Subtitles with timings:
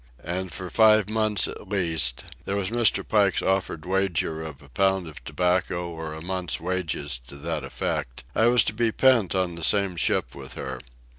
[0.23, 3.07] And for five months at least—there was Mr.
[3.07, 8.47] Pike's offered wager of a pound of tobacco or a month's wages to that effect—I
[8.47, 10.79] was to be pent on the same ship with her.